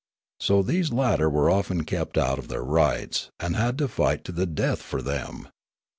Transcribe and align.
So 0.39 0.63
these 0.63 0.91
latter 0.91 1.29
were 1.29 1.51
often 1.51 1.83
kept 1.83 2.17
out 2.17 2.39
of 2.39 2.47
their 2.47 2.63
rights, 2.63 3.29
and 3.39 3.55
had 3.55 3.77
to 3.77 3.87
fight 3.87 4.23
to 4.23 4.31
the 4.31 4.47
death 4.47 4.81
for 4.81 4.99
them. 4.99 5.49